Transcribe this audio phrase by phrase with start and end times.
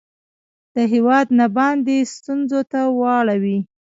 [0.75, 3.59] د هیواد نه باندې ستونځو ته واړوي